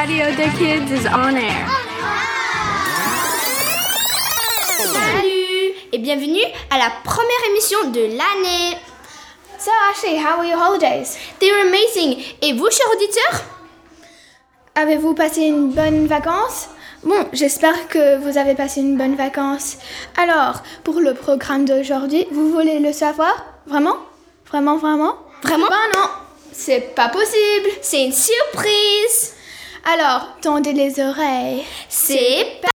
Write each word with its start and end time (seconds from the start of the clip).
Radio 0.00 0.32
the 0.32 0.48
Kids 0.56 0.90
is 0.90 1.06
on 1.08 1.36
air. 1.36 1.68
Salut 4.78 5.74
et 5.92 5.98
bienvenue 5.98 6.40
à 6.70 6.78
la 6.78 6.90
première 7.04 7.50
émission 7.50 7.90
de 7.90 8.00
l'année. 8.00 8.78
So 9.58 9.70
Ashley, 9.90 10.16
how 10.16 10.38
were 10.38 10.46
your 10.46 10.58
holidays? 10.58 11.18
They 11.38 11.52
were 11.52 11.68
amazing. 11.68 12.24
Et 12.40 12.54
vous, 12.54 12.70
chers 12.70 12.90
auditeurs? 12.96 13.42
Avez-vous 14.74 15.12
passé 15.12 15.42
une 15.42 15.72
bonne 15.72 16.06
vacance? 16.06 16.70
Bon, 17.04 17.26
j'espère 17.34 17.86
que 17.88 18.16
vous 18.20 18.38
avez 18.38 18.54
passé 18.54 18.80
une 18.80 18.96
bonne 18.96 19.16
vacance. 19.16 19.76
Alors, 20.16 20.62
pour 20.82 21.00
le 21.00 21.12
programme 21.12 21.66
d'aujourd'hui, 21.66 22.26
vous 22.32 22.50
voulez 22.50 22.78
le 22.78 22.94
savoir? 22.94 23.34
Vraiment? 23.66 23.98
Vraiment, 24.46 24.78
vraiment? 24.78 25.18
Vraiment? 25.42 25.68
Ben 25.68 25.98
non, 26.00 26.08
c'est 26.52 26.94
pas 26.94 27.10
possible. 27.10 27.68
C'est 27.82 28.02
une 28.02 28.14
surprise. 28.14 29.34
Alors, 29.84 30.36
tendez 30.42 30.72
les 30.72 31.00
oreilles. 31.00 31.64
C'est 31.88 32.60
pas... 32.60 32.68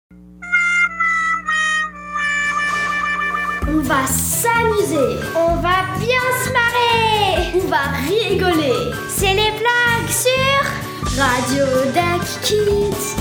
On 3.69 3.81
va 3.81 4.07
s'amuser. 4.07 5.19
On 5.35 5.57
va 5.57 5.83
bien 5.99 6.23
se 6.45 6.53
marrer. 6.53 7.51
On 7.57 7.69
va 7.69 7.83
rigoler. 8.07 8.93
C'est 9.09 9.35
les 9.35 9.51
blagues 9.51 10.11
sur 10.11 11.21
Radio 11.21 11.65
Duck 11.93 12.25
Kids. 12.43 13.17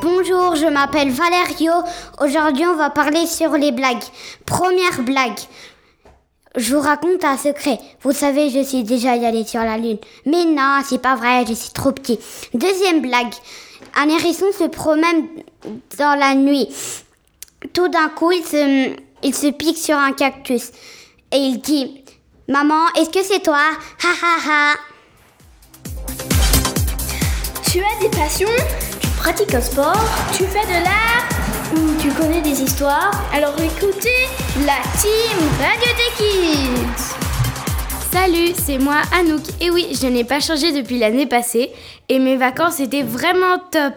Bonjour, 0.00 0.54
je 0.54 0.66
m'appelle 0.66 1.10
Valerio. 1.10 1.72
Aujourd'hui, 2.20 2.66
on 2.66 2.76
va 2.76 2.90
parler 2.90 3.26
sur 3.26 3.52
les 3.52 3.72
blagues. 3.72 4.04
Première 4.46 5.02
blague. 5.02 5.38
Je 6.56 6.74
vous 6.74 6.80
raconte 6.80 7.24
un 7.24 7.36
secret. 7.36 7.78
Vous 8.02 8.12
savez, 8.12 8.48
je 8.48 8.62
suis 8.62 8.84
déjà 8.84 9.12
allé 9.12 9.44
sur 9.44 9.60
la 9.60 9.76
lune. 9.76 9.98
Mais 10.24 10.44
non, 10.44 10.80
c'est 10.84 11.02
pas 11.02 11.16
vrai, 11.16 11.44
je 11.48 11.52
suis 11.52 11.70
trop 11.70 11.90
petit. 11.90 12.18
Deuxième 12.52 13.02
blague. 13.02 13.32
Un 13.96 14.08
hérisson 14.08 14.46
se 14.56 14.64
promène 14.64 15.26
dans 15.98 16.18
la 16.18 16.34
nuit. 16.34 16.68
Tout 17.72 17.88
d'un 17.88 18.08
coup, 18.08 18.30
il 18.30 18.44
se, 18.44 18.94
il 19.24 19.34
se 19.34 19.48
pique 19.48 19.78
sur 19.78 19.96
un 19.96 20.12
cactus. 20.12 20.70
Et 21.32 21.38
il 21.38 21.60
dit 21.60 22.04
Maman, 22.46 22.86
est-ce 22.96 23.10
que 23.10 23.24
c'est 23.24 23.42
toi? 23.42 23.58
Ha 24.04 24.08
ha 24.22 24.36
ha 24.48 24.74
Tu 27.68 27.80
as 27.80 28.00
des 28.00 28.16
passions? 28.16 28.48
Tu 29.00 29.08
pratiques 29.18 29.54
un 29.54 29.60
sport? 29.60 30.04
Tu 30.32 30.44
fais 30.44 30.66
de 30.66 30.84
l'art? 30.84 31.33
Tu 32.00 32.08
connais 32.10 32.40
des 32.40 32.62
histoires? 32.62 33.10
Alors 33.32 33.54
écoutez 33.58 34.28
la 34.64 34.78
team 35.00 35.38
Radio 35.58 35.90
des 35.98 36.26
Salut, 38.12 38.52
c'est 38.54 38.78
moi 38.78 39.02
Anouk. 39.12 39.42
Et 39.60 39.70
oui, 39.70 39.88
je 40.00 40.06
n'ai 40.06 40.22
pas 40.24 40.38
changé 40.38 40.72
depuis 40.72 40.98
l'année 40.98 41.26
passée 41.26 41.72
et 42.08 42.18
mes 42.18 42.36
vacances 42.36 42.78
étaient 42.78 43.02
vraiment 43.02 43.58
top. 43.70 43.94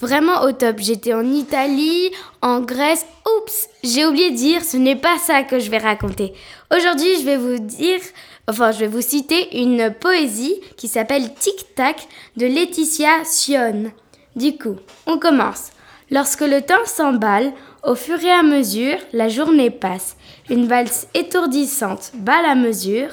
Vraiment 0.00 0.42
au 0.42 0.52
top. 0.52 0.76
J'étais 0.78 1.14
en 1.14 1.24
Italie, 1.24 2.10
en 2.42 2.60
Grèce. 2.60 3.06
Oups, 3.38 3.68
j'ai 3.82 4.04
oublié 4.04 4.30
de 4.30 4.36
dire, 4.36 4.62
ce 4.62 4.76
n'est 4.76 4.96
pas 4.96 5.16
ça 5.18 5.44
que 5.44 5.58
je 5.58 5.70
vais 5.70 5.78
raconter. 5.78 6.34
Aujourd'hui, 6.76 7.16
je 7.18 7.24
vais 7.24 7.38
vous 7.38 7.58
dire, 7.58 8.00
enfin, 8.48 8.70
je 8.72 8.80
vais 8.80 8.88
vous 8.88 9.00
citer 9.00 9.62
une 9.62 9.94
poésie 9.98 10.60
qui 10.76 10.88
s'appelle 10.88 11.32
Tic 11.34 11.74
Tac 11.74 12.06
de 12.36 12.46
Laetitia 12.46 13.24
Sion. 13.24 13.92
Du 14.36 14.58
coup, 14.58 14.76
on 15.06 15.18
commence. 15.18 15.70
Lorsque 16.10 16.42
le 16.42 16.60
temps 16.60 16.84
s'emballe, 16.84 17.52
au 17.82 17.94
fur 17.94 18.22
et 18.22 18.30
à 18.30 18.42
mesure, 18.42 18.98
la 19.12 19.28
journée 19.28 19.70
passe. 19.70 20.16
Une 20.50 20.66
valse 20.66 21.08
étourdissante 21.14 22.12
bat 22.14 22.42
la 22.42 22.54
mesure. 22.54 23.10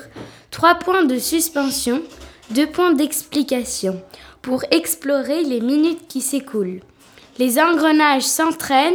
Trois 0.50 0.76
points 0.76 1.04
de 1.04 1.18
suspension, 1.18 2.02
deux 2.50 2.68
points 2.68 2.94
d'explication 2.94 4.02
pour 4.42 4.64
explorer 4.72 5.44
les 5.44 5.62
minutes 5.62 6.08
qui 6.08 6.22
s'écoulent. 6.22 6.82
Les 7.38 7.60
engrenages 7.60 8.24
s'entraînent, 8.24 8.94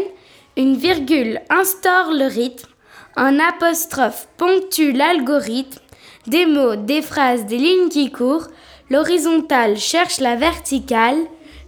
une 0.56 0.76
virgule 0.76 1.40
instaure 1.50 2.12
le 2.12 2.26
rythme, 2.26 2.68
un 3.16 3.38
apostrophe 3.38 4.28
ponctue 4.36 4.92
l'algorithme, 4.92 5.80
des 6.26 6.46
mots, 6.46 6.76
des 6.76 7.02
phrases, 7.02 7.46
des 7.46 7.58
lignes 7.58 7.88
qui 7.88 8.10
courent, 8.10 8.48
l'horizontale 8.90 9.78
cherche 9.78 10.20
la 10.20 10.36
verticale, 10.36 11.18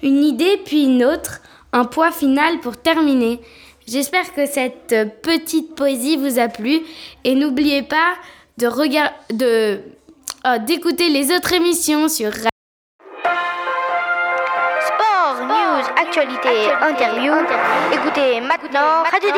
une 0.03 0.24
idée 0.24 0.60
puis 0.64 0.84
une 0.84 1.04
autre, 1.04 1.41
un 1.72 1.84
point 1.84 2.10
final 2.10 2.60
pour 2.60 2.76
terminer. 2.76 3.40
J'espère 3.86 4.34
que 4.34 4.46
cette 4.46 4.94
petite 5.22 5.74
poésie 5.74 6.16
vous 6.16 6.38
a 6.38 6.48
plu 6.48 6.80
et 7.24 7.34
n'oubliez 7.34 7.82
pas 7.82 8.14
de 8.58 8.66
regarder 8.66 9.14
de 9.30 9.80
oh, 10.44 10.56
d'écouter 10.66 11.08
les 11.08 11.34
autres 11.34 11.52
émissions 11.54 12.08
sur 12.08 12.32
Sport, 14.82 15.36
news, 15.46 15.84
actualité, 15.96 16.70
interview. 16.82 17.32
Écoutez 17.92 18.40
maintenant 18.40 19.04
Radio 19.10 19.30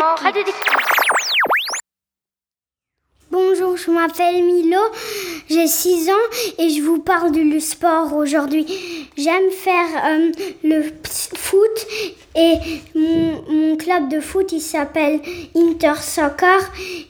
je 3.85 3.91
m'appelle 3.91 4.43
Milo, 4.45 4.81
j'ai 5.49 5.67
6 5.67 6.11
ans 6.11 6.59
et 6.59 6.71
je 6.71 6.83
vous 6.83 6.99
parle 6.99 7.33
du 7.33 7.61
sport 7.61 8.15
aujourd'hui. 8.15 8.67
J'aime 9.17 9.51
faire 9.51 9.89
euh, 10.07 10.31
le 10.65 10.83
foot 11.03 11.87
et 12.37 12.55
mon, 12.95 13.77
club 13.77 14.09
de 14.09 14.21
foot 14.21 14.53
il 14.53 14.61
s'appelle 14.61 15.21
Inter 15.57 15.95
Soccer 16.01 16.61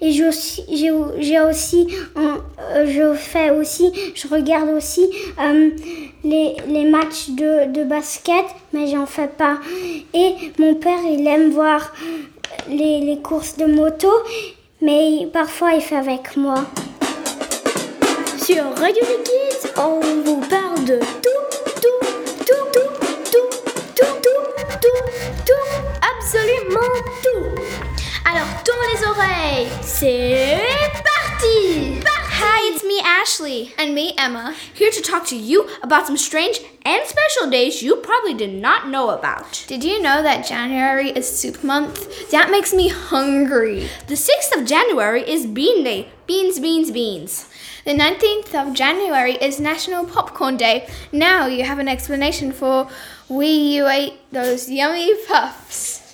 et 0.01 0.13
j'ai 0.13 0.29
aussi, 0.29 1.87
euh, 2.17 2.87
je 2.87 3.15
fais 3.15 3.51
aussi, 3.51 3.93
je 4.15 4.29
regarde 4.29 4.71
aussi 4.71 5.07
euh, 5.41 5.71
les, 6.25 6.85
matchs 6.85 7.31
de, 7.31 7.85
basket 7.85 8.45
mais 8.73 8.87
j'en 8.87 9.07
fais 9.07 9.29
pas. 9.29 9.59
Et 10.15 10.35
mon 10.59 10.75
père 10.75 11.01
il 11.05 11.27
aime 11.27 11.51
voir 11.51 11.93
les 12.69 13.19
courses 13.23 13.57
de 13.57 13.67
moto 13.67 14.09
mais 14.81 15.29
parfois 15.33 15.73
il 15.75 15.81
fait 15.81 15.97
avec 15.97 16.37
moi. 16.37 16.65
Sur 18.43 18.65
Radio 18.77 19.05
Kids, 19.25 19.69
on 19.77 20.01
vous 20.25 20.41
parle 20.41 20.85
de 20.85 20.99
tout, 20.99 21.41
tout, 21.81 22.01
tout, 22.47 22.55
tout, 22.73 22.91
tout, 23.31 23.49
tout, 23.95 24.11
tout, 24.23 24.41
tout, 24.81 25.03
tout, 25.47 25.71
absolument 26.17 26.95
tout. 27.23 27.45
Alors 28.31 28.49
tourne 28.65 28.87
les 28.95 29.07
oreilles, 29.07 29.69
c'est 29.83 30.59
parti! 31.05 32.10
Hi, 33.03 33.23
it's 33.23 33.41
me, 33.41 33.49
Ashley. 33.49 33.75
And 33.79 33.95
me, 33.95 34.15
Emma, 34.19 34.55
here 34.75 34.91
to 34.91 35.01
talk 35.01 35.27
to 35.29 35.37
you 35.37 35.69
about 35.83 36.07
some 36.07 36.17
strange 36.17 36.61
and 36.83 37.07
special 37.07 37.51
days 37.51 37.83
you 37.83 37.97
probably 37.97 38.35
did 38.35 38.53
not 38.53 38.89
know 38.89 39.11
about. 39.11 39.65
Did 39.67 39.85
you 39.85 40.03
know 40.03 40.23
that 40.23 40.47
January 40.47 41.11
is 41.11 41.29
soup 41.29 41.63
month? 41.65 42.31
That 42.31 42.51
makes 42.51 42.75
me 42.75 42.89
hungry. 42.89 43.89
The 44.07 44.15
6th 44.15 44.57
of 44.57 44.67
January 44.67 45.23
is 45.23 45.47
Bean 45.47 45.85
Day. 45.85 46.09
Beans, 46.27 46.59
beans, 46.61 46.91
beans. 46.91 47.49
The 47.85 47.93
19th 47.93 48.55
of 48.55 48.75
January 48.75 49.35
is 49.35 49.61
National 49.61 50.05
Popcorn 50.05 50.57
Day. 50.57 50.89
Now 51.13 51.47
you 51.47 51.65
have 51.65 51.79
an 51.79 51.89
explanation 51.89 52.53
for 52.53 52.89
why 53.29 53.45
you 53.45 53.89
ate 53.89 54.15
those 54.31 54.69
yummy 54.69 55.15
puffs. 55.27 56.10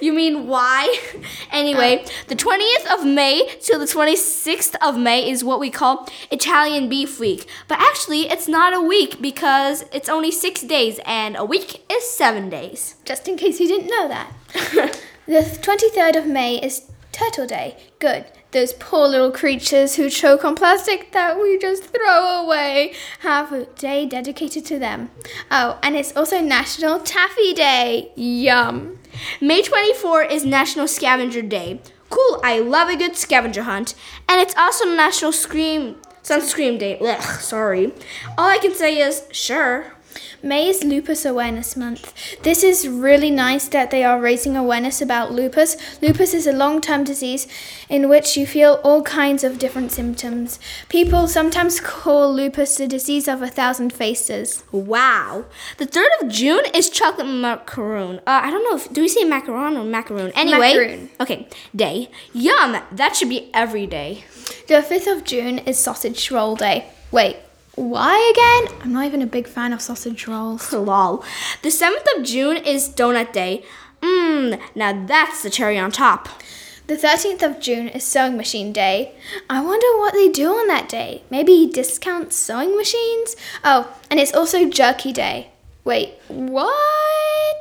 You 0.00 0.12
mean 0.12 0.46
why? 0.46 0.98
anyway, 1.50 2.02
uh. 2.04 2.08
the 2.28 2.36
20th 2.36 2.92
of 2.92 3.06
May 3.06 3.46
till 3.60 3.78
the 3.78 3.84
26th 3.84 4.74
of 4.80 4.96
May 4.96 5.28
is 5.30 5.44
what 5.44 5.60
we 5.60 5.70
call 5.70 6.08
Italian 6.30 6.88
Beef 6.88 7.20
Week. 7.20 7.46
But 7.68 7.80
actually, 7.80 8.22
it's 8.30 8.48
not 8.48 8.72
a 8.74 8.80
week 8.80 9.20
because 9.20 9.84
it's 9.92 10.08
only 10.08 10.30
six 10.30 10.62
days, 10.62 11.00
and 11.04 11.36
a 11.36 11.44
week 11.44 11.84
is 11.90 12.08
seven 12.10 12.48
days. 12.48 12.96
Just 13.04 13.28
in 13.28 13.36
case 13.36 13.60
you 13.60 13.68
didn't 13.68 13.90
know 13.90 14.08
that. 14.08 14.32
the 15.26 15.40
23rd 15.62 16.16
of 16.16 16.26
May 16.26 16.56
is 16.56 16.90
Turtle 17.12 17.46
Day. 17.46 17.76
Good. 17.98 18.24
Those 18.52 18.72
poor 18.72 19.06
little 19.06 19.30
creatures 19.30 19.94
who 19.94 20.10
choke 20.10 20.44
on 20.44 20.56
plastic 20.56 21.12
that 21.12 21.40
we 21.40 21.56
just 21.56 21.84
throw 21.84 22.42
away 22.42 22.94
have 23.20 23.52
a 23.52 23.66
day 23.66 24.06
dedicated 24.06 24.66
to 24.66 24.78
them. 24.78 25.10
Oh, 25.50 25.78
and 25.84 25.94
it's 25.94 26.16
also 26.16 26.40
National 26.40 26.98
Taffy 26.98 27.52
Day. 27.52 28.10
Yum. 28.16 28.98
May 29.40 29.62
24 29.62 30.24
is 30.24 30.44
National 30.44 30.88
Scavenger 30.88 31.42
Day. 31.42 31.80
Cool, 32.08 32.40
I 32.42 32.58
love 32.58 32.88
a 32.88 32.96
good 32.96 33.16
scavenger 33.16 33.62
hunt. 33.62 33.94
And 34.28 34.40
it's 34.40 34.56
also 34.56 34.84
National 34.84 35.30
Scream 35.30 35.96
Sunscreen 36.24 36.78
Day. 36.78 36.98
Ugh, 37.00 37.40
sorry. 37.40 37.92
All 38.36 38.48
I 38.48 38.58
can 38.58 38.74
say 38.74 38.98
is 38.98 39.28
sure. 39.30 39.92
May 40.42 40.68
is 40.68 40.82
Lupus 40.82 41.24
Awareness 41.24 41.76
Month. 41.76 42.14
This 42.42 42.62
is 42.62 42.88
really 42.88 43.30
nice 43.30 43.68
that 43.68 43.90
they 43.90 44.02
are 44.04 44.20
raising 44.20 44.56
awareness 44.56 45.02
about 45.02 45.32
lupus. 45.32 45.76
Lupus 46.00 46.32
is 46.32 46.46
a 46.46 46.52
long 46.52 46.80
term 46.80 47.04
disease 47.04 47.46
in 47.88 48.08
which 48.08 48.36
you 48.36 48.46
feel 48.46 48.80
all 48.82 49.02
kinds 49.02 49.44
of 49.44 49.58
different 49.58 49.92
symptoms. 49.92 50.58
People 50.88 51.28
sometimes 51.28 51.80
call 51.92 52.32
lupus 52.32 52.76
the 52.76 52.88
disease 52.88 53.28
of 53.28 53.42
a 53.42 53.48
thousand 53.48 53.92
faces. 53.92 54.64
Wow. 54.72 55.44
The 55.76 55.86
3rd 55.86 56.22
of 56.22 56.28
June 56.28 56.64
is 56.74 56.88
chocolate 56.88 57.26
macaroon. 57.26 58.18
Uh, 58.26 58.40
I 58.44 58.50
don't 58.50 58.64
know 58.64 58.76
if, 58.76 58.92
do 58.92 59.02
we 59.02 59.08
say 59.08 59.24
macaron 59.24 59.78
or 59.78 59.84
macaroon? 59.84 60.32
Anyway. 60.34 60.74
Macaroon. 60.74 61.10
Okay, 61.20 61.48
day. 61.76 62.10
Yum! 62.32 62.80
That 62.92 63.14
should 63.14 63.28
be 63.28 63.50
every 63.52 63.86
day. 63.86 64.24
The 64.68 64.74
5th 64.76 65.18
of 65.18 65.24
June 65.24 65.58
is 65.58 65.78
Sausage 65.78 66.30
Roll 66.30 66.56
Day. 66.56 66.90
Wait, 67.10 67.36
Why 67.80 68.30
again? 68.34 68.78
I'm 68.82 68.92
not 68.92 69.06
even 69.06 69.22
a 69.22 69.26
big 69.26 69.48
fan 69.48 69.72
of 69.72 69.80
sausage 69.80 70.26
rolls. 70.26 70.70
Lol. 70.72 71.24
The 71.62 71.70
7th 71.70 72.04
of 72.14 72.24
June 72.26 72.58
is 72.58 72.90
Donut 72.90 73.32
Day. 73.32 73.64
Mmm, 74.02 74.60
now 74.74 75.06
that's 75.06 75.42
the 75.42 75.48
cherry 75.48 75.78
on 75.78 75.90
top. 75.90 76.28
The 76.88 76.96
13th 76.96 77.42
of 77.42 77.58
June 77.58 77.88
is 77.88 78.04
Sewing 78.04 78.36
Machine 78.36 78.74
Day. 78.74 79.14
I 79.48 79.62
wonder 79.62 79.86
what 79.96 80.12
they 80.12 80.28
do 80.28 80.50
on 80.50 80.66
that 80.68 80.90
day. 80.90 81.22
Maybe 81.30 81.70
discount 81.72 82.34
sewing 82.34 82.76
machines? 82.76 83.34
Oh, 83.64 83.96
and 84.10 84.20
it's 84.20 84.34
also 84.34 84.68
Jerky 84.68 85.14
Day. 85.14 85.50
Wait, 85.82 86.16
what? 86.28 87.56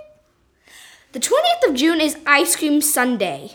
The 1.14 1.22
20th 1.22 1.70
of 1.70 1.76
June 1.76 2.02
is 2.02 2.18
Ice 2.26 2.58
Cream 2.58 2.82
Sunday. 2.82 3.52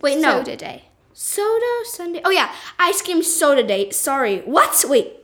Wait, 0.00 0.18
no. 0.18 0.38
Soda 0.38 0.56
Day. 0.56 0.86
Soda 1.12 1.84
Sunday. 1.84 2.22
Oh, 2.24 2.30
yeah. 2.30 2.52
Ice 2.80 3.02
Cream 3.02 3.22
Soda 3.22 3.62
Day. 3.62 3.90
Sorry. 3.90 4.38
What? 4.40 4.84
Wait. 4.88 5.17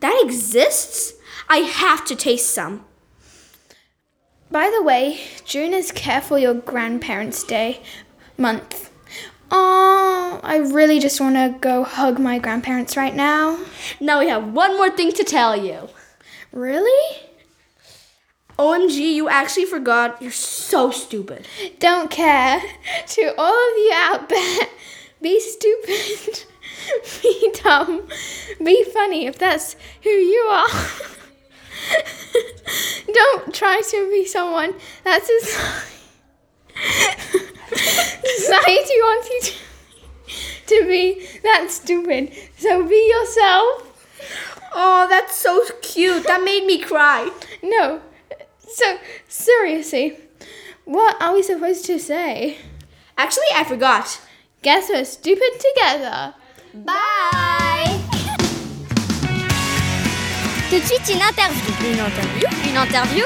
That 0.00 0.20
exists? 0.24 1.14
I 1.48 1.58
have 1.58 2.04
to 2.06 2.16
taste 2.16 2.50
some. 2.50 2.84
By 4.50 4.70
the 4.74 4.82
way, 4.82 5.20
June 5.44 5.72
is 5.72 5.92
Care 5.92 6.20
for 6.20 6.38
Your 6.38 6.54
Grandparents' 6.54 7.44
Day 7.44 7.82
month. 8.36 8.90
Oh, 9.50 10.40
I 10.42 10.56
really 10.58 11.00
just 11.00 11.20
want 11.20 11.36
to 11.36 11.56
go 11.60 11.84
hug 11.84 12.18
my 12.18 12.38
grandparents 12.38 12.96
right 12.96 13.14
now. 13.14 13.58
Now 14.00 14.20
we 14.20 14.28
have 14.28 14.52
one 14.52 14.76
more 14.76 14.90
thing 14.90 15.12
to 15.12 15.24
tell 15.24 15.56
you. 15.56 15.88
Really? 16.52 17.18
OMG, 18.58 19.14
you 19.14 19.28
actually 19.28 19.64
forgot. 19.64 20.20
You're 20.20 20.30
so 20.30 20.90
stupid. 20.90 21.46
Don't 21.78 22.10
care. 22.10 22.60
To 23.06 23.34
all 23.38 23.70
of 23.70 23.76
you 23.76 23.92
out 23.94 24.28
there, 24.28 24.66
be 25.20 25.40
stupid, 25.40 26.44
be 27.22 27.52
dumb, 27.62 28.08
be 28.62 28.84
funny 28.84 29.26
if 29.26 29.38
that's 29.38 29.76
who 30.02 30.10
you 30.10 30.40
are. 30.50 30.68
Don't 33.12 33.52
try 33.54 33.80
to 33.90 34.10
be 34.10 34.24
someone 34.26 34.74
that's 35.04 35.30
society, 35.40 35.86
society 38.36 38.94
wants 39.00 39.30
you 39.30 39.40
to, 39.42 39.52
to 40.66 40.86
be 40.86 41.26
that 41.42 41.70
stupid. 41.70 42.32
So 42.56 42.86
be 42.86 43.08
yourself. 43.08 43.86
Oh, 44.72 45.06
that's 45.08 45.36
so 45.36 45.64
cute. 45.82 46.26
That 46.26 46.42
made 46.44 46.64
me 46.64 46.78
cry. 46.80 47.30
No. 47.62 48.00
So, 48.60 48.98
seriously, 49.28 50.16
what 50.84 51.20
are 51.20 51.34
we 51.34 51.42
supposed 51.42 51.84
to 51.86 51.98
say? 51.98 52.58
Actually, 53.18 53.50
I 53.54 53.64
forgot. 53.64 54.20
Guess 54.62 54.90
we're 54.90 55.04
stupid 55.04 55.58
together. 55.58 56.34
Bye! 56.72 57.98
Tout 60.70 60.76
de 60.78 60.84
suite, 60.84 61.14
une 61.16 61.20
interview. 61.20 61.74
Une 61.82 61.98
interview 61.98 62.46
Une 62.70 62.76
interview 62.76 63.24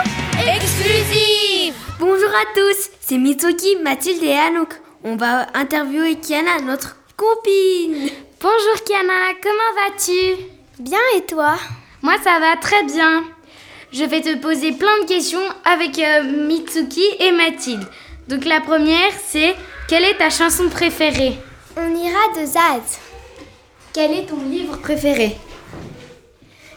exclusive 0.56 1.74
Bonjour 2.00 2.30
à 2.30 2.54
tous, 2.54 2.90
c'est 3.00 3.18
Mitsuki, 3.18 3.76
Mathilde 3.82 4.22
et 4.22 4.32
Anouk. 4.32 4.80
On 5.04 5.16
va 5.16 5.46
interviewer 5.52 6.16
Kiana, 6.16 6.60
notre 6.64 6.96
copine. 7.16 8.08
Bonjour 8.40 8.84
Kiana, 8.86 9.34
comment 9.42 9.74
vas-tu? 9.76 10.42
Bien 10.78 10.98
et 11.16 11.26
toi? 11.26 11.56
Moi 12.00 12.14
ça 12.24 12.38
va 12.40 12.56
très 12.56 12.82
bien. 12.84 13.24
Je 13.92 14.04
vais 14.04 14.22
te 14.22 14.36
poser 14.38 14.72
plein 14.72 15.02
de 15.02 15.06
questions 15.06 15.46
avec 15.66 15.98
euh, 15.98 16.22
Mitsuki 16.48 17.04
et 17.20 17.32
Mathilde. 17.32 17.86
Donc 18.28 18.46
la 18.46 18.60
première 18.62 19.12
c'est 19.26 19.54
quelle 19.86 20.04
est 20.04 20.16
ta 20.16 20.30
chanson 20.30 20.70
préférée? 20.70 21.36
On 21.76 21.94
ira 21.94 22.40
de 22.40 22.46
Zaz. 22.46 23.00
Quel 23.94 24.10
est 24.10 24.26
ton 24.26 24.42
livre 24.50 24.76
préféré? 24.78 25.36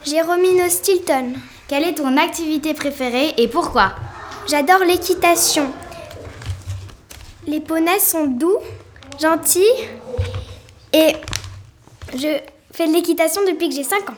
Jérôme 0.06 0.46
Stilton. 0.70 1.34
Quelle 1.68 1.86
est 1.86 1.96
ton 1.96 2.16
activité 2.16 2.76
préférée 2.76 3.34
et 3.38 3.48
pourquoi? 3.48 3.96
J'adore 4.48 4.82
l'équitation. 4.82 5.74
Les 7.48 7.60
poneys 7.60 7.98
sont 7.98 8.28
doux, 8.28 8.60
gentils 9.20 9.64
et 10.94 11.14
je 12.14 12.38
fais 12.72 12.88
de 12.88 12.94
l'équitation 12.94 13.42
depuis 13.48 13.70
que 13.70 13.76
j'ai 13.76 13.84
5 13.84 14.12
ans. 14.12 14.18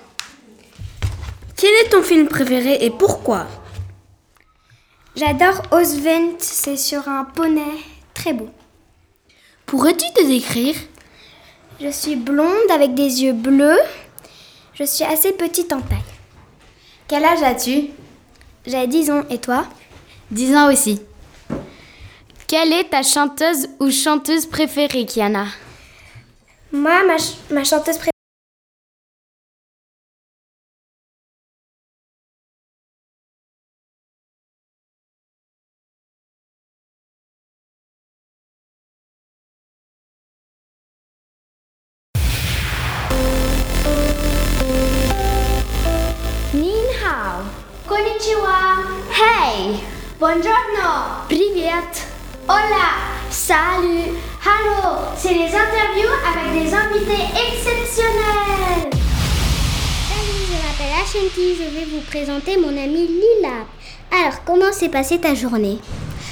Quel 1.55 1.73
est 1.75 1.89
ton 1.91 2.03
film 2.03 2.27
préféré 2.27 2.79
et 2.81 2.89
pourquoi? 2.89 3.47
J'adore 5.15 5.61
Osvent, 5.71 6.35
c'est 6.39 6.75
sur 6.75 7.07
un 7.07 7.23
poney 7.23 7.77
très 8.13 8.33
beau. 8.33 8.49
Pourrais-tu 9.65 10.11
te 10.13 10.27
décrire? 10.27 10.75
Je 11.81 11.89
suis 11.91 12.15
blonde 12.15 12.69
avec 12.73 12.93
des 12.93 13.23
yeux 13.23 13.33
bleus. 13.33 13.79
Je 14.73 14.83
suis 14.83 15.03
assez 15.05 15.31
petite 15.33 15.71
en 15.73 15.81
taille. 15.81 15.97
Quel 17.07 17.23
âge 17.23 17.41
as-tu? 17.43 17.87
J'ai 18.65 18.87
10 18.87 19.11
ans 19.11 19.23
et 19.29 19.37
toi? 19.39 19.65
10 20.31 20.55
ans 20.55 20.71
aussi. 20.71 21.01
Quelle 22.47 22.73
est 22.73 22.89
ta 22.89 23.03
chanteuse 23.03 23.67
ou 23.79 23.89
chanteuse 23.91 24.45
préférée, 24.45 25.05
Kiana? 25.05 25.45
Moi, 26.71 27.03
ma, 27.05 27.17
ch- 27.17 27.37
ma 27.51 27.63
chanteuse 27.63 27.95
préférée. 27.97 28.11
Buongiorno. 50.19 51.24
Privet. 51.30 51.95
Hola. 52.45 52.89
Salut. 53.30 54.18
Hello. 54.44 54.98
C'est 55.16 55.33
les 55.33 55.45
interviews 55.45 56.12
avec 56.27 56.62
des 56.62 56.74
invités 56.74 57.24
exceptionnels. 57.48 58.89
Salut, 60.10 60.44
je 60.45 60.57
m'appelle 60.57 60.94
Ashanti, 61.01 61.56
je 61.56 61.74
vais 61.74 61.86
vous 61.86 62.01
présenter 62.01 62.57
mon 62.57 62.68
amie 62.68 63.07
Lila. 63.07 63.63
Alors, 64.12 64.44
comment 64.45 64.74
s'est 64.74 64.89
passée 64.89 65.19
ta 65.19 65.33
journée? 65.36 65.80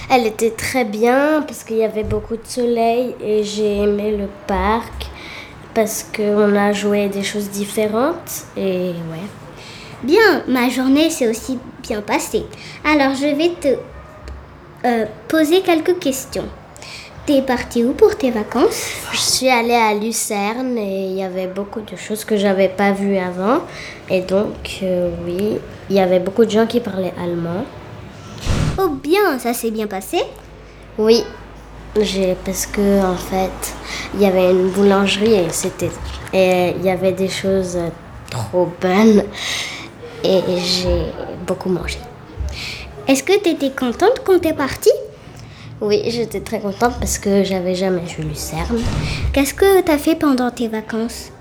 Elle 0.09 0.27
était 0.27 0.51
très 0.51 0.83
bien 0.83 1.41
parce 1.47 1.63
qu'il 1.63 1.77
y 1.77 1.85
avait 1.85 2.03
beaucoup 2.03 2.35
de 2.35 2.45
soleil 2.45 3.15
et 3.21 3.45
j'ai 3.45 3.83
aimé 3.83 4.17
le 4.17 4.27
parc 4.47 5.07
parce 5.73 6.03
qu'on 6.03 6.57
a 6.57 6.73
joué 6.73 7.07
des 7.07 7.23
choses 7.23 7.49
différentes 7.49 8.47
et 8.57 8.89
ouais. 8.89 9.46
Bien, 10.03 10.43
ma 10.47 10.69
journée 10.69 11.09
s'est 11.09 11.27
aussi 11.27 11.57
bien 11.81 12.01
passée. 12.01 12.45
Alors, 12.85 13.15
je 13.15 13.25
vais 13.35 13.49
te 13.59 13.79
euh, 14.85 15.05
poser 15.27 15.61
quelques 15.61 15.97
questions. 15.97 16.45
T'es 17.25 17.41
parti 17.41 17.83
où 17.83 17.93
pour 17.93 18.15
tes 18.15 18.29
vacances? 18.29 18.89
Je 19.11 19.17
suis 19.17 19.49
allée 19.49 19.73
à 19.73 19.95
Lucerne 19.95 20.77
et 20.77 21.07
il 21.07 21.13
y 21.17 21.23
avait 21.23 21.47
beaucoup 21.47 21.81
de 21.81 21.95
choses 21.95 22.23
que 22.23 22.37
j'avais 22.37 22.69
pas 22.69 22.91
vues 22.91 23.17
avant 23.17 23.63
et 24.09 24.21
donc 24.21 24.79
euh, 24.83 25.09
oui, 25.25 25.57
il 25.89 25.95
y 25.95 25.99
avait 25.99 26.19
beaucoup 26.19 26.45
de 26.45 26.51
gens 26.51 26.67
qui 26.67 26.79
parlaient 26.79 27.13
allemand. 27.21 27.65
Oh 28.77 28.89
bien, 28.89 29.39
ça 29.39 29.53
s'est 29.53 29.71
bien 29.71 29.87
passé? 29.87 30.19
Oui, 30.97 31.23
parce 31.93 32.65
que 32.67 33.03
en 33.03 33.17
fait, 33.17 33.75
il 34.13 34.21
y 34.21 34.25
avait 34.25 34.51
une 34.51 34.69
boulangerie 34.69 35.33
et 35.33 35.49
c'était 35.49 35.91
et 36.31 36.75
il 36.77 36.85
y 36.85 36.89
avait 36.89 37.13
des 37.13 37.29
choses 37.29 37.77
trop 38.29 38.69
bonnes 38.79 39.23
et 40.23 40.41
j'ai 40.57 41.05
beaucoup 41.45 41.69
mangé. 41.69 41.99
Est-ce 43.07 43.23
que 43.23 43.37
t'étais 43.39 43.71
contente 43.71 44.21
quand 44.25 44.39
t'es 44.39 44.53
partie? 44.53 44.91
Oui, 45.79 46.01
j'étais 46.07 46.41
très 46.41 46.59
contente 46.59 46.95
parce 46.99 47.17
que 47.19 47.43
j'avais 47.43 47.75
jamais 47.75 48.01
vu 48.01 48.23
Lucerne. 48.23 48.79
Qu'est-ce 49.31 49.53
que 49.53 49.81
t'as 49.81 49.97
fait 49.97 50.15
pendant 50.15 50.49
tes 50.51 50.67
vacances? 50.67 51.31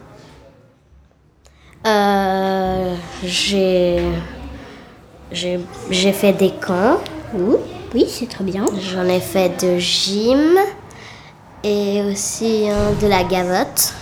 Euh, 1.87 2.95
j'ai 3.25 4.03
j'ai 5.33 5.61
j'ai 5.91 6.13
fait 6.13 6.33
des 6.33 6.51
camps. 6.51 6.99
Ouh, 7.35 7.57
Oui, 7.95 8.07
c'est 8.09 8.29
très 8.29 8.45
bien. 8.45 8.65
J'en 8.81 9.05
ai 9.05 9.21
fait 9.21 9.65
de 9.65 9.79
gym 9.79 10.57
et 11.65 12.03
aussi 12.03 12.69
hein, 12.69 12.93
de 13.01 13.07
la 13.07 13.25
gavotte. 13.25 13.95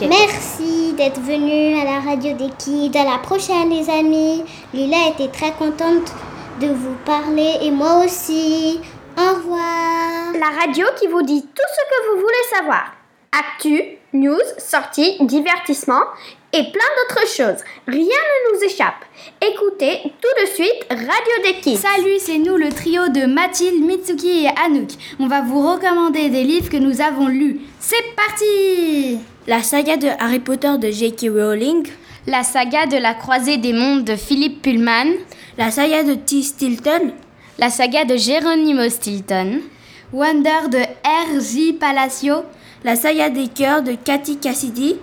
Merci 0.00 0.71
d'être 1.02 1.80
à 1.80 1.84
la 1.84 1.98
radio 1.98 2.32
des 2.34 2.50
kids. 2.58 2.96
À 2.96 3.04
la 3.04 3.18
prochaine, 3.18 3.70
les 3.70 3.90
amis. 3.90 4.44
Lila 4.72 5.08
était 5.08 5.32
très 5.32 5.50
contente 5.50 6.14
de 6.60 6.68
vous 6.68 6.94
parler 7.04 7.56
et 7.60 7.72
moi 7.72 8.04
aussi. 8.04 8.80
Au 9.18 9.34
revoir. 9.34 10.32
La 10.38 10.60
radio 10.60 10.86
qui 10.96 11.08
vous 11.08 11.22
dit 11.22 11.42
tout 11.42 11.70
ce 11.74 11.82
que 11.90 12.14
vous 12.14 12.20
voulez 12.20 12.56
savoir. 12.56 12.92
Actu, 13.32 13.82
news, 14.12 14.38
sorties, 14.58 15.16
divertissement 15.26 16.02
et 16.52 16.64
plein 16.64 16.84
d'autres 16.96 17.26
choses. 17.26 17.64
Rien 17.86 18.04
ne 18.04 18.56
nous 18.56 18.64
échappe. 18.64 19.04
Écoutez 19.40 20.00
tout 20.20 20.42
de 20.42 20.46
suite 20.46 20.86
Radio 20.90 21.42
des 21.44 21.60
Kids. 21.60 21.78
Salut, 21.78 22.18
c'est 22.18 22.38
nous 22.38 22.56
le 22.56 22.68
trio 22.68 23.08
de 23.08 23.26
Mathilde, 23.26 23.82
Mitsuki 23.84 24.44
et 24.44 24.48
Anouk. 24.64 24.90
On 25.18 25.28
va 25.28 25.40
vous 25.40 25.66
recommander 25.66 26.28
des 26.28 26.44
livres 26.44 26.68
que 26.68 26.76
nous 26.76 27.00
avons 27.00 27.28
lus. 27.28 27.60
C'est 27.80 28.14
parti 28.14 29.18
La 29.46 29.62
saga 29.62 29.96
de 29.96 30.08
Harry 30.18 30.40
Potter 30.40 30.76
de 30.78 30.90
J.K. 30.90 31.28
Rowling. 31.30 31.86
La 32.26 32.42
saga 32.42 32.86
de 32.86 32.98
la 32.98 33.14
croisée 33.14 33.56
des 33.56 33.72
mondes 33.72 34.04
de 34.04 34.14
Philippe 34.14 34.62
Pullman, 34.62 35.14
La 35.58 35.70
saga 35.70 36.04
de 36.04 36.14
T. 36.14 36.42
Stilton, 36.42 37.12
la 37.58 37.68
saga 37.68 38.04
de 38.04 38.16
Geronimo 38.16 38.88
Stilton, 38.88 39.60
Wonder 40.12 40.68
de 40.70 40.78
R.J. 40.78 41.72
Palacio. 41.80 42.44
la 42.84 42.96
saga 42.96 43.30
des 43.30 43.48
cœurs 43.48 43.82
de 43.82 43.94
Cathy 43.94 44.38
Cassidy, 44.38 44.96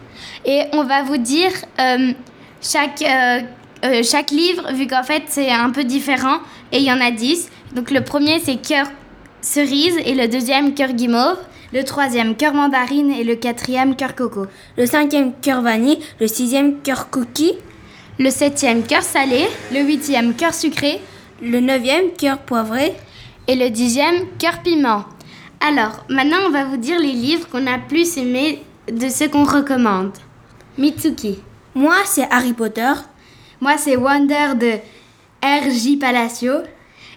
et 0.46 0.64
on 0.74 0.84
va 0.84 1.04
vous 1.04 1.18
dire 1.18 1.52
euh, 1.80 2.14
chaque, 2.62 3.02
euh, 3.02 3.42
euh, 3.86 4.04
chaque 4.04 4.32
livre, 4.32 4.72
vu 4.74 4.88
qu'en 4.88 5.04
fait 5.04 5.24
c'est 5.28 5.52
un 5.52 5.70
peu 5.70 5.84
différent, 5.84 6.38
et 6.72 6.78
il 6.78 6.84
y 6.84 6.92
en 6.92 7.02
a 7.02 7.12
10. 7.12 7.50
Donc 7.74 7.92
le 7.92 8.02
premier 8.02 8.40
c'est 8.40 8.58
Cœur 8.58 8.88
cerise 9.42 9.98
et 10.06 10.16
le 10.16 10.28
deuxième 10.28 10.74
Cœur 10.74 10.94
guimauve. 10.94 11.38
Le 11.72 11.84
troisième, 11.84 12.36
cœur 12.36 12.54
mandarine. 12.56 13.12
Et 13.12 13.24
le 13.24 13.36
quatrième, 13.36 13.96
cœur 13.96 14.16
coco. 14.16 14.48
le 14.76 14.86
cinquième 14.88 15.34
cœur 15.40 15.62
vanille, 15.62 16.00
le 16.20 16.28
sixième 16.28 16.82
cœur 16.82 17.10
cookie, 17.12 17.54
Le 18.18 18.32
septième 18.32 18.84
Cœur 18.84 19.04
salé 19.04 19.46
Le 19.72 19.82
huitième, 19.82 20.34
cœur 20.34 20.54
sucré. 20.54 21.00
le 21.42 21.60
neuvième 21.60 22.12
cœur 22.18 22.40
poivré, 22.40 22.94
et 23.48 23.56
le 23.56 23.70
dixième 23.70 24.26
Cœur 24.40 24.62
piment. 24.64 25.06
Alors 25.60 26.06
maintenant 26.10 26.40
on 26.48 26.52
va 26.52 26.66
vous 26.66 26.78
dire 26.78 27.00
les 27.00 27.12
livres 27.12 27.48
qu'on 27.50 27.68
a 27.68 27.78
plus 27.78 28.18
aimés 28.18 28.64
de 28.92 29.10
ceux 29.10 29.28
qu'on 29.28 29.44
recommande. 29.44 30.12
Mitsuki. 30.80 31.40
moi 31.76 31.98
c'est 32.06 32.28
Harry 32.32 32.54
Potter, 32.54 32.94
Moi, 33.62 33.78
c'est 33.78 33.98
Wonder 33.98 34.56
de 34.56 34.72
R.J. 35.44 35.98
Palacio. 35.98 36.54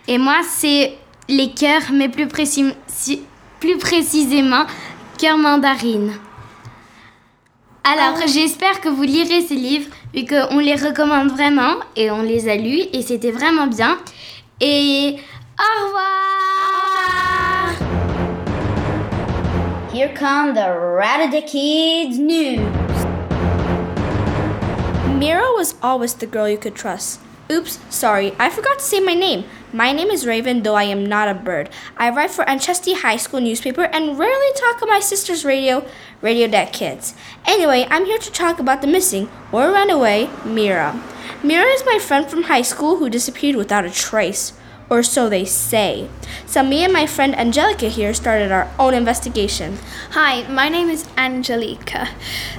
Et 0.08 0.18
moi, 0.18 0.38
c'est 0.48 0.92
les 1.28 1.52
cœurs, 1.52 1.92
mais 1.92 2.08
plus, 2.08 2.26
précis- 2.26 2.74
si- 2.88 3.22
plus 3.60 3.78
précisément, 3.78 4.64
cœur 5.18 5.38
mandarine. 5.38 6.10
Alors, 7.84 8.26
j'espère 8.26 8.80
que 8.80 8.88
vous 8.88 9.02
lirez 9.04 9.42
ces 9.42 9.54
livres, 9.54 9.88
vu 10.12 10.24
qu'on 10.24 10.58
les 10.58 10.74
recommande 10.74 11.30
vraiment, 11.30 11.74
et 11.94 12.10
on 12.10 12.22
les 12.22 12.48
a 12.48 12.56
lus, 12.56 12.82
et 12.92 13.02
c'était 13.02 13.30
vraiment 13.30 13.68
bien. 13.68 13.96
Et 14.60 15.14
au 15.60 15.86
revoir 15.86 16.08
Here 19.94 20.12
come 20.18 20.54
the 20.54 20.66
Ratata 20.98 21.42
Kids 21.42 22.18
news. 22.18 22.91
Mira 25.22 25.52
was 25.54 25.76
always 25.80 26.14
the 26.14 26.26
girl 26.26 26.48
you 26.48 26.58
could 26.58 26.74
trust. 26.74 27.20
Oops, 27.48 27.78
sorry, 27.88 28.34
I 28.40 28.50
forgot 28.50 28.80
to 28.80 28.84
say 28.84 28.98
my 28.98 29.14
name. 29.14 29.44
My 29.72 29.92
name 29.92 30.08
is 30.08 30.26
Raven, 30.26 30.64
though 30.64 30.74
I 30.74 30.82
am 30.82 31.06
not 31.06 31.28
a 31.28 31.34
bird. 31.34 31.70
I 31.96 32.10
write 32.10 32.32
for 32.32 32.42
Anchesty 32.48 32.94
High 32.94 33.18
School 33.18 33.40
newspaper 33.40 33.84
and 33.84 34.18
rarely 34.18 34.52
talk 34.56 34.82
on 34.82 34.88
my 34.88 34.98
sister's 34.98 35.44
radio, 35.44 35.86
Radio 36.22 36.48
Deck 36.48 36.72
Kids. 36.72 37.14
Anyway, 37.46 37.86
I'm 37.88 38.06
here 38.06 38.18
to 38.18 38.32
talk 38.32 38.58
about 38.58 38.80
the 38.80 38.88
missing 38.88 39.30
or 39.52 39.70
runaway 39.70 40.28
Mira. 40.44 41.00
Mira 41.44 41.66
is 41.66 41.86
my 41.86 42.00
friend 42.00 42.28
from 42.28 42.42
high 42.42 42.62
school 42.62 42.96
who 42.96 43.08
disappeared 43.08 43.54
without 43.54 43.84
a 43.84 43.90
trace. 43.90 44.54
Or 44.92 45.02
so 45.02 45.30
they 45.30 45.46
say. 45.46 46.10
So 46.44 46.62
me 46.62 46.84
and 46.84 46.92
my 46.92 47.06
friend 47.06 47.34
Angelica 47.34 47.88
here 47.88 48.12
started 48.12 48.52
our 48.52 48.70
own 48.78 48.92
investigation. 48.92 49.78
Hi, 50.10 50.46
my 50.48 50.68
name 50.68 50.90
is 50.90 51.08
Angelica. 51.16 52.10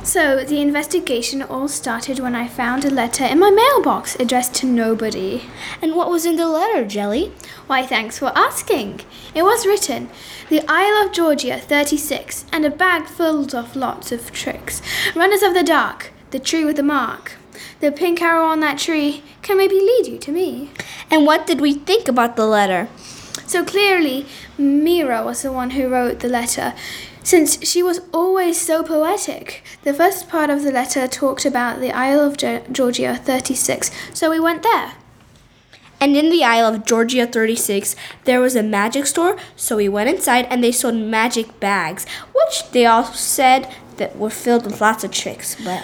So, 0.04 0.44
the 0.44 0.60
investigation 0.60 1.44
all 1.44 1.68
started 1.68 2.18
when 2.18 2.34
I 2.34 2.48
found 2.48 2.86
a 2.86 2.90
letter 2.90 3.24
in 3.24 3.38
my 3.38 3.52
mailbox 3.52 4.16
addressed 4.16 4.56
to 4.56 4.66
nobody. 4.66 5.44
And 5.80 5.96
what 5.96 6.10
was 6.10 6.26
in 6.26 6.38
the 6.38 6.48
letter, 6.48 6.84
Jelly? 6.86 7.34
Why, 7.68 7.86
thanks 7.86 8.18
for 8.18 8.36
asking. 8.36 9.02
It 9.36 9.44
was 9.44 9.68
written, 9.68 10.10
The 10.50 10.64
Isle 10.68 11.06
of 11.06 11.14
Georgia 11.14 11.60
36, 11.60 12.46
and 12.52 12.66
a 12.66 12.72
bag 12.72 13.06
filled 13.06 13.54
of 13.54 13.76
lots 13.76 14.12
of 14.12 14.32
tricks. 14.32 14.82
Runners 15.16 15.44
of 15.44 15.54
the 15.54 15.62
dark, 15.62 16.12
the 16.32 16.40
tree 16.40 16.66
with 16.66 16.78
the 16.78 16.84
mark. 16.84 17.34
The 17.80 17.92
pink 17.92 18.22
arrow 18.22 18.46
on 18.46 18.60
that 18.62 18.80
tree 18.80 19.24
can 19.42 19.58
maybe 19.58 19.76
lead 19.76 20.08
you 20.08 20.18
to 20.20 20.32
me. 20.32 20.72
And 21.12 21.26
what 21.26 21.48
did 21.48 21.62
we 21.62 21.74
think 21.74 22.08
about 22.08 22.36
the 22.36 22.46
letter? 22.46 22.88
So 23.46 23.64
clearly, 23.66 24.26
Mira 24.58 25.24
was 25.24 25.42
the 25.42 25.52
one 25.52 25.72
who 25.72 25.88
wrote 25.88 26.20
the 26.20 26.30
letter, 26.30 26.74
since 27.24 27.66
she 27.68 27.84
was 27.84 28.02
always 28.14 28.60
so 28.60 28.84
poetic. 28.84 29.64
The 29.84 29.94
first 29.94 30.28
part 30.30 30.50
of 30.50 30.64
the 30.64 30.72
letter 30.72 31.08
talked 31.08 31.46
about 31.46 31.80
the 31.80 31.92
Isle 31.92 32.20
of 32.20 32.38
Georgia 32.72 33.16
36, 33.16 33.92
so 34.14 34.30
we 34.30 34.40
went 34.40 34.64
there. 34.64 34.94
And 36.00 36.18
in 36.18 36.30
the 36.30 36.44
Isle 36.44 36.74
of 36.74 36.86
Georgia 36.86 37.26
36, 37.26 37.96
there 38.26 38.42
was 38.42 38.56
a 38.56 38.64
magic 38.64 39.06
store, 39.06 39.38
so 39.56 39.78
we 39.78 39.88
went 39.88 40.10
inside 40.10 40.46
and 40.50 40.64
they 40.64 40.72
sold 40.72 40.96
magic 40.96 41.60
bags, 41.60 42.06
which 42.34 42.72
they 42.72 42.86
all 42.86 43.06
said 43.06 43.74
that 43.98 44.18
were 44.18 44.30
filled 44.30 44.66
with 44.66 44.82
lots 44.82 45.04
of 45.04 45.12
tricks. 45.12 45.56
But 45.64 45.84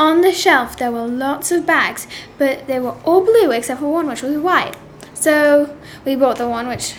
On 0.00 0.22
the 0.22 0.32
shelf, 0.32 0.78
there 0.78 0.90
were 0.90 1.06
lots 1.06 1.52
of 1.52 1.66
bags, 1.66 2.06
but 2.38 2.66
they 2.66 2.80
were 2.80 2.96
all 3.04 3.20
blue 3.22 3.50
except 3.50 3.80
for 3.80 3.92
one 3.92 4.06
which 4.08 4.22
was 4.22 4.38
white. 4.38 4.74
So 5.12 5.76
we 6.06 6.16
bought 6.16 6.38
the 6.38 6.48
one 6.48 6.68
which, 6.68 6.94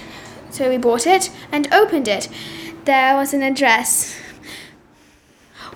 so 0.51 0.69
we 0.69 0.77
bought 0.77 1.07
it 1.07 1.31
and 1.51 1.67
opened 1.73 2.07
it. 2.07 2.29
There 2.85 3.15
was 3.15 3.33
an 3.33 3.41
address. 3.41 4.20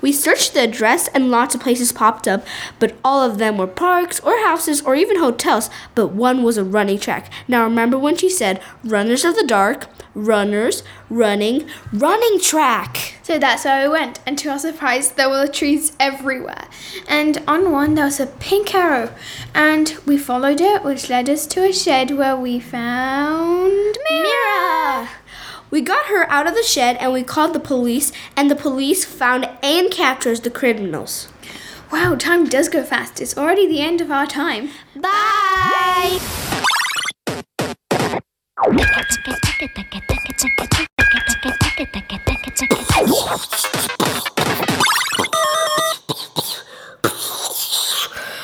We 0.02 0.12
searched 0.12 0.54
the 0.54 0.64
address 0.64 1.08
and 1.10 1.32
lots 1.32 1.56
of 1.56 1.62
places 1.62 1.92
popped 1.92 2.28
up, 2.28 2.46
but 2.80 2.96
all 3.04 3.22
of 3.22 3.38
them 3.38 3.58
were 3.58 3.68
parks 3.68 4.20
or 4.20 4.38
houses 4.44 4.82
or 4.82 4.96
even 4.96 5.20
hotels, 5.20 5.70
but 5.94 6.08
one 6.08 6.44
was 6.44 6.58
a 6.58 6.64
running 6.64 7.00
track. 7.00 7.32
Now 7.48 7.64
remember 7.64 7.98
when 7.98 8.18
she 8.18 8.30
said 8.30 8.62
runners 8.84 9.26
of 9.26 9.36
the 9.36 9.46
dark, 9.46 9.88
runners, 10.14 10.84
running, 11.10 11.68
running 11.92 12.40
track. 12.40 13.16
So 13.22 13.38
that's 13.38 13.66
where 13.66 13.88
we 13.88 13.92
went, 13.92 14.20
and 14.26 14.38
to 14.40 14.50
our 14.50 14.60
surprise, 14.60 15.12
there 15.12 15.30
were 15.30 15.48
trees 15.48 15.92
everywhere. 16.00 16.68
And 17.08 17.44
on 17.48 17.72
one, 17.72 17.96
there 17.96 18.06
was 18.06 18.20
a 18.20 18.28
pink 18.28 18.74
arrow, 18.74 19.14
and 19.54 19.98
we 20.06 20.18
followed 20.18 20.62
it, 20.62 20.84
which 20.84 21.10
led 21.10 21.30
us 21.30 21.46
to 21.48 21.66
a 21.66 21.74
shed 21.74 22.12
where 22.12 22.38
we 22.38 22.60
found 22.60 23.98
Mira. 24.10 25.10
We 25.76 25.82
got 25.82 26.06
her 26.06 26.26
out 26.32 26.48
of 26.48 26.56
the 26.56 26.64
shed 26.64 26.96
and 27.02 27.12
we 27.12 27.22
called 27.22 27.52
the 27.52 27.60
police, 27.60 28.14
and 28.38 28.50
the 28.50 28.56
police 28.56 29.04
found 29.04 29.50
and 29.62 29.92
captured 29.92 30.38
the 30.38 30.50
criminals. 30.50 31.28
Wow, 31.92 32.16
time 32.16 32.46
does 32.46 32.70
go 32.70 32.82
fast. 32.82 33.20
It's 33.20 33.38
already 33.38 33.68
the 33.68 33.82
end 33.82 34.00
of 34.00 34.10
our 34.10 34.26
time. 34.26 34.70
Bye! 34.96 36.20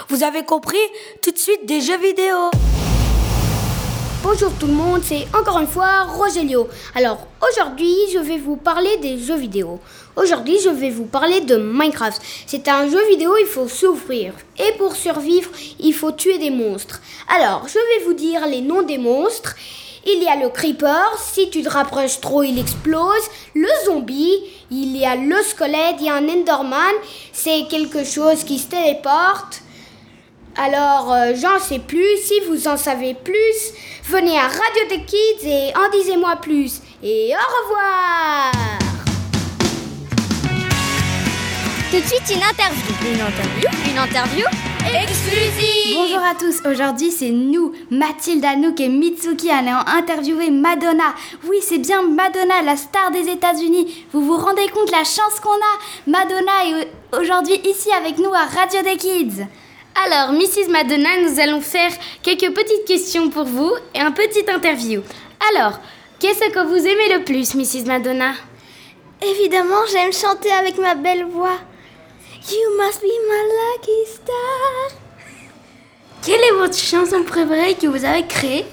Vous 0.10 0.22
avez 0.22 0.44
compris 0.44 0.86
Tout 1.22 1.32
de 1.32 1.38
suite 1.38 1.66
des 1.66 1.80
jeux 1.80 1.98
vidéo. 1.98 2.52
Bonjour 4.24 4.52
tout 4.60 4.68
le 4.68 4.74
monde, 4.74 5.02
c'est 5.04 5.26
encore 5.36 5.60
une 5.60 5.68
fois 5.68 6.04
Rogelio. 6.04 6.70
Alors 6.94 7.26
aujourd'hui, 7.42 7.92
je 8.14 8.20
vais 8.20 8.38
vous 8.38 8.56
parler 8.56 8.98
des 8.98 9.18
jeux 9.18 9.36
vidéo. 9.36 9.80
Aujourd'hui, 10.16 10.60
je 10.64 10.70
vais 10.70 10.92
vous 10.92 11.06
parler 11.06 11.42
de 11.42 11.58
Minecraft. 11.58 12.22
C'est 12.46 12.68
un 12.68 12.88
jeu 12.88 13.04
vidéo, 13.10 13.34
il 13.40 13.48
faut 13.48 13.68
souffrir. 13.68 14.34
Et 14.60 14.78
pour 14.78 14.96
survivre, 14.96 15.50
il 15.80 15.94
faut 15.94 16.12
tuer 16.12 16.38
des 16.38 16.52
monstres. 16.52 17.02
Alors, 17.36 17.68
je 17.68 17.74
vais 17.74 18.06
vous 18.06 18.14
dire 18.14 18.46
les 18.46 18.62
noms 18.62 18.84
des 18.84 19.00
monstres. 19.00 19.56
Il 20.06 20.22
y 20.22 20.28
a 20.28 20.36
le 20.36 20.50
creeper, 20.50 21.18
si 21.18 21.50
tu 21.50 21.64
te 21.64 21.70
rapproches 21.70 22.22
trop, 22.22 22.44
il 22.44 22.60
explose. 22.60 23.26
Le 23.56 23.70
zombie, 23.86 24.38
il 24.70 24.98
y 24.98 25.04
a 25.04 25.16
le 25.16 25.42
squelette, 25.42 25.96
il 26.00 26.06
y 26.06 26.10
a 26.10 26.16
un 26.16 26.30
enderman, 26.30 26.94
c'est 27.34 27.66
quelque 27.68 28.04
chose 28.04 28.44
qui 28.44 28.60
se 28.60 28.68
téléporte. 28.68 29.61
Alors, 30.58 31.12
euh, 31.14 31.34
j'en 31.36 31.60
sais 31.60 31.80
plus. 31.80 32.18
Si 32.24 32.40
vous 32.48 32.68
en 32.68 32.78
savez 32.78 33.14
plus, 33.14 33.74
venez 34.06 34.38
à 34.38 34.44
Radio 34.44 34.88
Tech 34.90 35.06
Kids 35.06 35.48
et 35.48 35.72
en 35.76 35.90
disez-moi 35.92 36.36
plus. 36.42 36.82
Et 37.04 37.34
au 37.34 37.64
revoir 37.64 38.52
Tout 41.90 42.00
de 42.00 42.06
suite, 42.06 42.36
une 42.36 42.44
interview. 42.44 42.82
Une 43.06 43.22
interview 43.22 43.70
Une 43.90 43.98
interview 43.98 44.46
exclusive 45.04 45.96
Bonjour 45.96 46.20
à 46.20 46.36
tous, 46.36 46.62
aujourd'hui 46.70 47.12
c'est 47.12 47.30
nous, 47.30 47.72
Mathilde, 47.92 48.44
Anouk 48.44 48.80
et 48.80 48.90
Mitsuki 48.90 49.50
allons 49.50 49.80
interviewer 49.86 50.50
Madonna. 50.50 51.14
Oui, 51.48 51.58
c'est 51.62 51.78
bien 51.78 52.02
Madonna, 52.02 52.62
la 52.64 52.76
star 52.76 53.12
des 53.12 53.30
États-Unis. 53.30 54.06
Vous 54.12 54.22
vous 54.22 54.38
rendez 54.38 54.68
compte 54.70 54.92
la 54.92 55.04
chance 55.04 55.40
qu'on 55.42 55.52
a? 55.52 56.08
Madonna 56.08 56.52
est 56.66 57.18
aujourd'hui 57.20 57.62
ici 57.66 57.90
avec 57.92 58.18
nous 58.18 58.34
à 58.34 58.46
Radio 58.46 58.82
des 58.82 58.98
Kids. 58.98 59.46
Alors, 59.96 60.34
Mrs. 60.34 60.70
Madonna, 60.70 61.10
nous 61.22 61.40
allons 61.40 61.62
faire 61.62 61.92
quelques 62.24 62.54
petites 62.54 62.86
questions 62.86 63.30
pour 63.30 63.44
vous 63.44 63.74
et 63.94 64.00
un 64.00 64.12
petit 64.12 64.50
interview. 64.50 65.02
Alors, 65.54 65.80
qu'est-ce 66.20 66.50
que 66.50 66.66
vous 66.66 66.88
aimez 66.88 67.18
le 67.18 67.24
plus, 67.24 67.56
Mrs. 67.56 67.86
Madonna? 67.86 68.34
Évidemment, 69.22 69.86
j'aime 69.92 70.14
chanter 70.14 70.52
avec 70.52 70.78
ma 70.78 70.96
belle 70.96 71.26
voix. 71.26 71.60
You 72.50 72.78
must 72.78 73.02
be 73.02 73.06
my 73.06 73.44
lucky 73.60 74.12
star. 74.12 74.98
Quelle 76.26 76.42
est 76.42 76.58
votre 76.58 76.78
chanson 76.78 77.24
préférée 77.24 77.76
que 77.76 77.88
vous 77.88 78.04
avez 78.06 78.26
créée? 78.26 78.66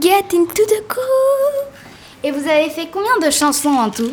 Get 0.00 0.34
into 0.34 0.64
the 0.64 0.88
groove. 0.88 1.66
Et 2.24 2.30
vous 2.30 2.48
avez 2.48 2.70
fait 2.70 2.88
combien 2.92 3.18
de 3.18 3.30
chansons 3.30 3.74
en 3.74 3.90
tout? 3.90 4.12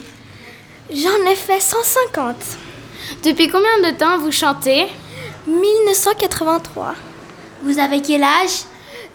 J'en 0.92 1.32
ai 1.32 1.36
fait 1.36 1.60
150. 1.60 2.36
Depuis 3.24 3.48
combien 3.48 3.92
de 3.92 3.98
temps 3.98 4.18
vous 4.18 4.32
chantez? 4.32 4.88
1983. 5.48 6.96
Vous 7.64 7.80
avez 7.80 8.02
quel 8.02 8.24
âge? 8.24 8.64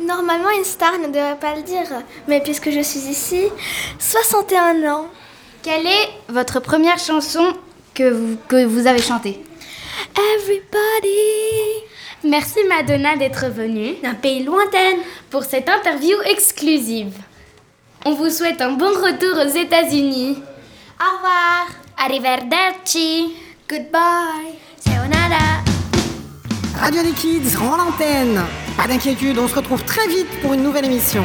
Normalement, 0.00 0.50
une 0.50 0.64
star 0.64 0.99
ne 0.99 1.07
devrait 1.07 1.38
pas 1.40 1.54
le 1.54 1.62
dire, 1.62 1.87
mais 2.26 2.40
puisque 2.40 2.71
je 2.71 2.81
suis 2.81 3.00
ici, 3.00 3.45
61 3.99 4.83
ans. 4.90 5.07
Quelle 5.62 5.87
est 5.87 6.09
votre 6.28 6.61
première 6.61 6.99
chanson 6.99 7.54
que 7.95 8.11
vous, 8.11 8.37
que 8.49 8.64
vous 8.64 8.87
avez 8.87 9.00
chantée? 9.00 9.40
Everybody. 10.35 11.85
Merci 12.25 12.59
Madonna 12.69 13.16
d'être 13.16 13.47
venue 13.49 13.95
D'un 14.02 14.14
pays 14.14 14.43
lointain. 14.43 14.97
pour 15.31 15.45
cette 15.45 15.69
interview 15.69 16.16
exclusive. 16.25 17.12
On 18.04 18.12
vous 18.14 18.31
souhaite 18.31 18.61
un 18.61 18.73
bon 18.73 18.88
retour 18.88 19.37
aux 19.45 19.57
États-Unis. 19.57 20.38
Au 21.00 21.16
revoir. 21.16 21.66
Arrivederci. 21.99 23.35
Goodbye. 23.69 24.59
Sayonara. 24.85 25.54
Radio 26.78 27.02
des 27.02 27.12
Kids 27.12 27.57
rend 27.57 27.76
l'antenne. 27.76 28.40
Pas 28.76 28.87
d'inquiétude, 28.87 29.38
on 29.38 29.49
se 29.49 29.54
retrouve 29.54 29.83
très 29.85 30.07
vite 30.09 30.28
pour 30.43 30.54
une 30.54 30.62
nouvelle 30.62 30.85
émission. 30.85 31.25